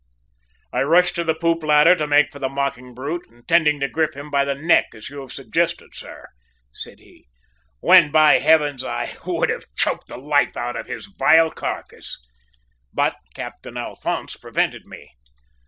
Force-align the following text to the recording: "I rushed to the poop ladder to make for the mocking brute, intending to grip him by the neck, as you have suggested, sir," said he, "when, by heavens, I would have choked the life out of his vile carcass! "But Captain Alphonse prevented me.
"I 0.73 0.81
rushed 0.81 1.13
to 1.13 1.23
the 1.23 1.35
poop 1.35 1.61
ladder 1.61 1.95
to 1.95 2.07
make 2.07 2.31
for 2.31 2.39
the 2.39 2.49
mocking 2.49 2.95
brute, 2.95 3.27
intending 3.29 3.79
to 3.81 3.87
grip 3.87 4.15
him 4.17 4.31
by 4.31 4.43
the 4.43 4.55
neck, 4.55 4.87
as 4.95 5.11
you 5.11 5.21
have 5.21 5.31
suggested, 5.31 5.93
sir," 5.93 6.27
said 6.73 6.97
he, 6.97 7.27
"when, 7.81 8.09
by 8.09 8.39
heavens, 8.39 8.83
I 8.83 9.15
would 9.27 9.51
have 9.51 9.65
choked 9.77 10.07
the 10.07 10.17
life 10.17 10.57
out 10.57 10.75
of 10.75 10.87
his 10.87 11.05
vile 11.05 11.51
carcass! 11.51 12.17
"But 12.91 13.15
Captain 13.35 13.77
Alphonse 13.77 14.35
prevented 14.37 14.87
me. 14.87 15.11